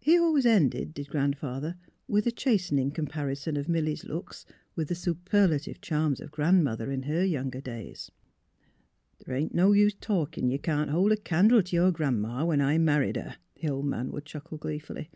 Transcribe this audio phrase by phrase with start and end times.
[0.00, 1.76] He always ended, did Grandfather,
[2.08, 7.04] with a chastening comparison of Milly 's looks" with the superlative charms of Grandmother, in
[7.04, 8.10] her younger days:"
[9.24, 12.44] The' ain't no use o' talkin', ye can't hold a candle t' yer Gran 'ma,
[12.44, 15.10] when I married her!" the old man would chuckle gleefully.